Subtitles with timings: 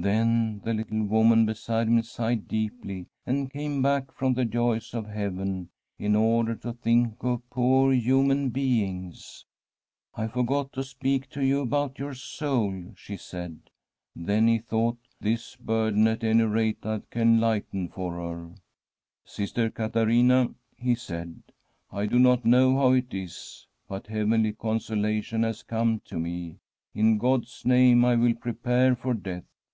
[0.00, 5.06] Then the little woman beside him sighed deeply, and came back from the joys of
[5.08, 9.44] heaven in order to think of poor human beings.
[9.78, 9.82] *
[10.14, 13.58] I forgot to speak to you about your soul,* she said.
[14.14, 18.54] Then, he thought:* This burden, at any rate, I can lighten for her.''
[19.24, 25.42] Sister Caterina,' he said, * I do not know how it is, but heavenly consolation
[25.42, 26.58] has come to me.
[26.94, 29.44] In God's name I will prepare for death.